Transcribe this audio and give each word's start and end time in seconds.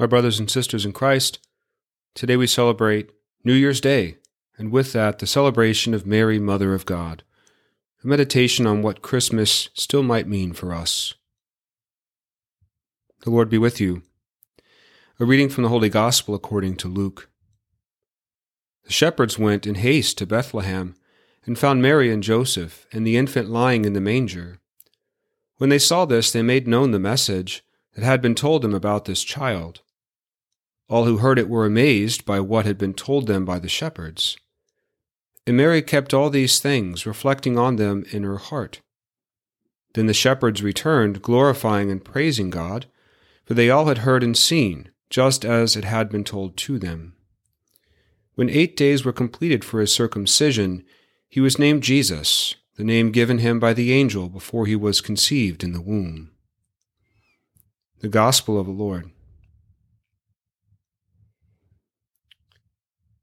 My 0.00 0.06
brothers 0.06 0.38
and 0.38 0.48
sisters 0.48 0.86
in 0.86 0.92
Christ, 0.92 1.40
today 2.14 2.36
we 2.36 2.46
celebrate 2.46 3.10
New 3.42 3.52
Year's 3.52 3.80
Day, 3.80 4.18
and 4.56 4.70
with 4.70 4.92
that, 4.92 5.18
the 5.18 5.26
celebration 5.26 5.92
of 5.92 6.06
Mary, 6.06 6.38
Mother 6.38 6.72
of 6.72 6.86
God, 6.86 7.24
a 8.04 8.06
meditation 8.06 8.64
on 8.64 8.80
what 8.80 9.02
Christmas 9.02 9.70
still 9.74 10.04
might 10.04 10.28
mean 10.28 10.52
for 10.52 10.72
us. 10.72 11.14
The 13.24 13.30
Lord 13.30 13.50
be 13.50 13.58
with 13.58 13.80
you. 13.80 14.02
A 15.18 15.24
reading 15.24 15.48
from 15.48 15.64
the 15.64 15.68
Holy 15.68 15.88
Gospel 15.88 16.36
according 16.36 16.76
to 16.76 16.86
Luke. 16.86 17.28
The 18.84 18.92
shepherds 18.92 19.36
went 19.36 19.66
in 19.66 19.74
haste 19.74 20.16
to 20.18 20.26
Bethlehem 20.26 20.94
and 21.44 21.58
found 21.58 21.82
Mary 21.82 22.12
and 22.12 22.22
Joseph 22.22 22.86
and 22.92 23.04
the 23.04 23.16
infant 23.16 23.50
lying 23.50 23.84
in 23.84 23.94
the 23.94 24.00
manger. 24.00 24.60
When 25.56 25.70
they 25.70 25.78
saw 25.80 26.04
this, 26.04 26.30
they 26.30 26.42
made 26.42 26.68
known 26.68 26.92
the 26.92 27.00
message 27.00 27.64
that 27.96 28.04
had 28.04 28.22
been 28.22 28.36
told 28.36 28.62
them 28.62 28.74
about 28.74 29.06
this 29.06 29.24
child. 29.24 29.80
All 30.88 31.04
who 31.04 31.18
heard 31.18 31.38
it 31.38 31.48
were 31.48 31.66
amazed 31.66 32.24
by 32.24 32.40
what 32.40 32.64
had 32.64 32.78
been 32.78 32.94
told 32.94 33.26
them 33.26 33.44
by 33.44 33.58
the 33.58 33.68
shepherds. 33.68 34.36
And 35.46 35.56
Mary 35.56 35.82
kept 35.82 36.14
all 36.14 36.30
these 36.30 36.60
things, 36.60 37.06
reflecting 37.06 37.58
on 37.58 37.76
them 37.76 38.04
in 38.10 38.22
her 38.22 38.38
heart. 38.38 38.80
Then 39.94 40.06
the 40.06 40.14
shepherds 40.14 40.62
returned, 40.62 41.22
glorifying 41.22 41.90
and 41.90 42.04
praising 42.04 42.50
God, 42.50 42.86
for 43.44 43.54
they 43.54 43.70
all 43.70 43.86
had 43.86 43.98
heard 43.98 44.22
and 44.22 44.36
seen, 44.36 44.90
just 45.10 45.44
as 45.44 45.76
it 45.76 45.84
had 45.84 46.08
been 46.10 46.24
told 46.24 46.56
to 46.58 46.78
them. 46.78 47.14
When 48.34 48.50
eight 48.50 48.76
days 48.76 49.04
were 49.04 49.12
completed 49.12 49.64
for 49.64 49.80
his 49.80 49.92
circumcision, 49.92 50.84
he 51.28 51.40
was 51.40 51.58
named 51.58 51.82
Jesus, 51.82 52.54
the 52.76 52.84
name 52.84 53.10
given 53.10 53.38
him 53.38 53.58
by 53.58 53.72
the 53.72 53.92
angel 53.92 54.28
before 54.28 54.66
he 54.66 54.76
was 54.76 55.00
conceived 55.00 55.64
in 55.64 55.72
the 55.72 55.80
womb. 55.80 56.30
The 58.00 58.08
Gospel 58.08 58.58
of 58.60 58.66
the 58.66 58.72
Lord. 58.72 59.10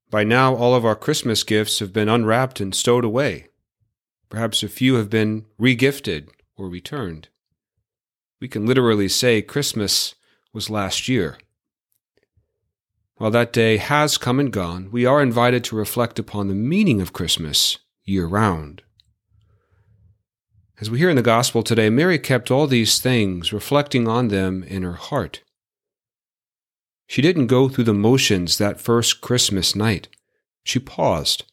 By 0.09 0.23
now, 0.23 0.55
all 0.55 0.75
of 0.75 0.85
our 0.85 0.95
Christmas 0.95 1.43
gifts 1.43 1.79
have 1.79 1.91
been 1.91 2.09
unwrapped 2.09 2.59
and 2.59 2.73
stowed 2.73 3.03
away. 3.03 3.47
Perhaps 4.29 4.63
a 4.63 4.69
few 4.69 4.95
have 4.95 5.09
been 5.09 5.45
regifted 5.59 6.29
or 6.55 6.69
returned. 6.69 7.29
We 8.39 8.47
can 8.47 8.65
literally 8.65 9.07
say 9.07 9.41
Christmas 9.41 10.15
was 10.53 10.69
last 10.69 11.07
year. 11.07 11.37
While 13.15 13.31
that 13.31 13.53
day 13.53 13.77
has 13.77 14.17
come 14.17 14.39
and 14.39 14.51
gone, 14.51 14.89
we 14.91 15.05
are 15.05 15.21
invited 15.21 15.63
to 15.65 15.75
reflect 15.75 16.19
upon 16.19 16.47
the 16.47 16.53
meaning 16.53 17.01
of 17.01 17.13
Christmas 17.13 17.77
year 18.03 18.25
round. 18.25 18.83
As 20.81 20.89
we 20.91 20.97
hear 20.97 21.09
in 21.09 21.15
the 21.15 21.21
Gospel 21.21 21.63
today, 21.63 21.89
Mary 21.89 22.19
kept 22.19 22.51
all 22.51 22.67
these 22.67 22.99
things, 22.99 23.53
reflecting 23.53 24.09
on 24.09 24.27
them 24.27 24.63
in 24.63 24.83
her 24.83 24.93
heart. 24.93 25.41
She 27.07 27.21
didn't 27.21 27.47
go 27.47 27.69
through 27.69 27.83
the 27.83 27.93
motions 27.93 28.57
that 28.57 28.81
first 28.81 29.21
Christmas 29.21 29.75
night. 29.75 30.07
She 30.63 30.79
paused. 30.79 31.43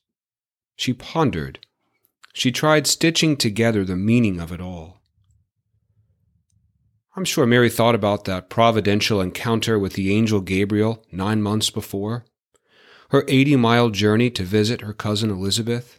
She 0.77 0.93
pondered. 0.93 1.59
She 2.33 2.51
tried 2.51 2.87
stitching 2.87 3.37
together 3.37 3.85
the 3.85 3.97
meaning 3.97 4.41
of 4.41 4.53
it 4.53 4.61
all. 4.61 5.03
I'm 7.15 7.27
sure 7.27 7.45
Mary 7.45 7.69
thought 7.69 7.95
about 7.95 8.25
that 8.25 8.49
providential 8.49 9.21
encounter 9.21 9.79
with 9.79 9.93
the 9.93 10.15
angel 10.15 10.41
Gabriel 10.41 11.05
nine 11.13 11.43
months 11.43 11.69
before, 11.69 12.25
her 13.11 13.25
80 13.29 13.57
mile 13.57 13.91
journey 13.91 14.31
to 14.31 14.45
visit 14.45 14.81
her 14.81 14.95
cousin 14.95 15.31
Elizabeth, 15.31 15.99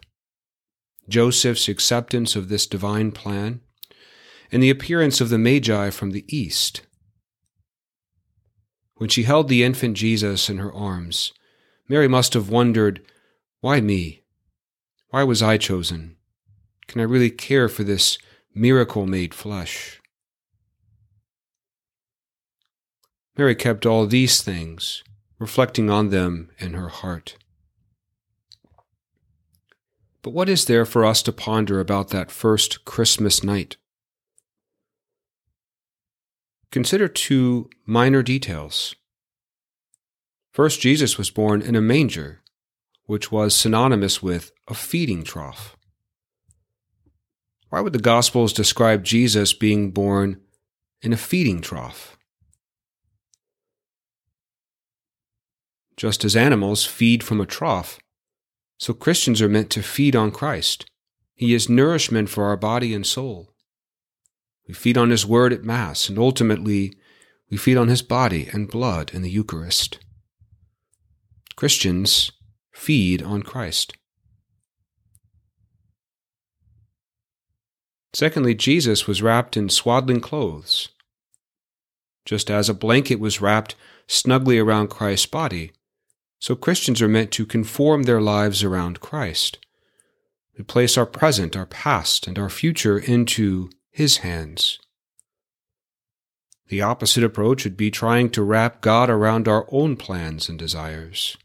Joseph's 1.08 1.68
acceptance 1.68 2.34
of 2.34 2.48
this 2.48 2.66
divine 2.66 3.12
plan, 3.12 3.60
and 4.50 4.60
the 4.60 4.70
appearance 4.70 5.20
of 5.20 5.28
the 5.28 5.38
Magi 5.38 5.90
from 5.90 6.10
the 6.10 6.24
east. 6.28 6.82
When 9.04 9.10
she 9.10 9.24
held 9.24 9.48
the 9.48 9.62
infant 9.62 9.98
Jesus 9.98 10.48
in 10.48 10.56
her 10.56 10.72
arms, 10.72 11.34
Mary 11.90 12.08
must 12.08 12.32
have 12.32 12.48
wondered, 12.48 13.04
Why 13.60 13.82
me? 13.82 14.22
Why 15.10 15.22
was 15.24 15.42
I 15.42 15.58
chosen? 15.58 16.16
Can 16.88 17.02
I 17.02 17.04
really 17.04 17.28
care 17.28 17.68
for 17.68 17.84
this 17.84 18.16
miracle 18.54 19.04
made 19.04 19.34
flesh? 19.34 20.00
Mary 23.36 23.54
kept 23.54 23.84
all 23.84 24.06
these 24.06 24.40
things, 24.40 25.04
reflecting 25.38 25.90
on 25.90 26.08
them 26.08 26.50
in 26.58 26.72
her 26.72 26.88
heart. 26.88 27.36
But 30.22 30.30
what 30.30 30.48
is 30.48 30.64
there 30.64 30.86
for 30.86 31.04
us 31.04 31.20
to 31.24 31.30
ponder 31.30 31.78
about 31.78 32.08
that 32.08 32.30
first 32.30 32.86
Christmas 32.86 33.44
night? 33.44 33.76
Consider 36.74 37.06
two 37.06 37.70
minor 37.86 38.20
details. 38.20 38.96
First, 40.50 40.80
Jesus 40.80 41.16
was 41.16 41.30
born 41.30 41.62
in 41.62 41.76
a 41.76 41.80
manger, 41.80 42.42
which 43.04 43.30
was 43.30 43.54
synonymous 43.54 44.24
with 44.24 44.50
a 44.66 44.74
feeding 44.74 45.22
trough. 45.22 45.76
Why 47.68 47.80
would 47.80 47.92
the 47.92 48.00
Gospels 48.00 48.52
describe 48.52 49.04
Jesus 49.04 49.52
being 49.52 49.92
born 49.92 50.40
in 51.00 51.12
a 51.12 51.16
feeding 51.16 51.60
trough? 51.60 52.18
Just 55.96 56.24
as 56.24 56.34
animals 56.34 56.84
feed 56.84 57.22
from 57.22 57.40
a 57.40 57.46
trough, 57.46 58.00
so 58.80 58.92
Christians 58.92 59.40
are 59.40 59.48
meant 59.48 59.70
to 59.70 59.80
feed 59.80 60.16
on 60.16 60.32
Christ. 60.32 60.86
He 61.36 61.54
is 61.54 61.68
nourishment 61.68 62.30
for 62.30 62.46
our 62.46 62.56
body 62.56 62.92
and 62.92 63.06
soul. 63.06 63.53
We 64.66 64.74
feed 64.74 64.96
on 64.96 65.10
His 65.10 65.26
Word 65.26 65.52
at 65.52 65.64
Mass, 65.64 66.08
and 66.08 66.18
ultimately, 66.18 66.94
we 67.50 67.56
feed 67.56 67.76
on 67.76 67.88
His 67.88 68.02
body 68.02 68.48
and 68.52 68.70
blood 68.70 69.12
in 69.12 69.22
the 69.22 69.30
Eucharist. 69.30 69.98
Christians 71.56 72.32
feed 72.72 73.22
on 73.22 73.42
Christ. 73.42 73.94
Secondly, 78.12 78.54
Jesus 78.54 79.06
was 79.06 79.22
wrapped 79.22 79.56
in 79.56 79.68
swaddling 79.68 80.20
clothes. 80.20 80.88
Just 82.24 82.50
as 82.50 82.68
a 82.68 82.74
blanket 82.74 83.16
was 83.16 83.40
wrapped 83.40 83.74
snugly 84.06 84.58
around 84.58 84.88
Christ's 84.88 85.26
body, 85.26 85.72
so 86.38 86.54
Christians 86.54 87.02
are 87.02 87.08
meant 87.08 87.32
to 87.32 87.46
conform 87.46 88.04
their 88.04 88.20
lives 88.20 88.62
around 88.62 89.00
Christ. 89.00 89.58
We 90.56 90.64
place 90.64 90.96
our 90.96 91.06
present, 91.06 91.56
our 91.56 91.66
past, 91.66 92.26
and 92.26 92.38
our 92.38 92.48
future 92.48 92.98
into 92.98 93.70
his 93.94 94.18
hands. 94.18 94.80
The 96.66 96.82
opposite 96.82 97.22
approach 97.22 97.62
would 97.62 97.76
be 97.76 97.92
trying 97.92 98.28
to 98.30 98.42
wrap 98.42 98.80
God 98.80 99.08
around 99.08 99.46
our 99.46 99.68
own 99.70 99.96
plans 99.96 100.48
and 100.48 100.58
desires. 100.58 101.36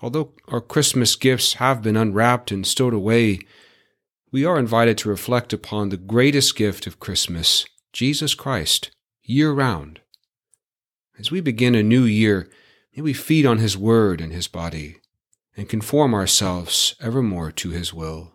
Although 0.00 0.32
our 0.48 0.60
Christmas 0.60 1.14
gifts 1.14 1.54
have 1.54 1.82
been 1.82 1.96
unwrapped 1.96 2.50
and 2.50 2.66
stowed 2.66 2.94
away, 2.94 3.38
we 4.32 4.44
are 4.44 4.58
invited 4.58 4.98
to 4.98 5.08
reflect 5.08 5.52
upon 5.52 5.90
the 5.90 5.96
greatest 5.96 6.56
gift 6.56 6.88
of 6.88 6.98
Christmas, 6.98 7.64
Jesus 7.92 8.34
Christ, 8.34 8.90
year 9.22 9.52
round. 9.52 10.00
As 11.16 11.30
we 11.30 11.40
begin 11.40 11.76
a 11.76 11.82
new 11.84 12.02
year, 12.02 12.50
may 12.96 13.02
we 13.02 13.12
feed 13.12 13.46
on 13.46 13.58
His 13.58 13.78
Word 13.78 14.20
and 14.20 14.32
His 14.32 14.48
body, 14.48 14.96
and 15.56 15.68
conform 15.68 16.14
ourselves 16.14 16.94
evermore 17.00 17.52
to 17.52 17.70
His 17.70 17.92
will. 17.92 18.32